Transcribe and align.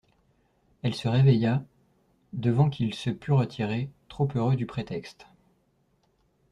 Elle 0.81 0.95
se 0.95 1.07
réveilla, 1.07 1.63
devant 2.33 2.71
qu'il 2.71 2.95
se 2.95 3.11
pût 3.11 3.33
retirer, 3.33 3.91
trop 4.07 4.27
heureux 4.33 4.55
du 4.55 4.65
prétexte. 4.65 5.27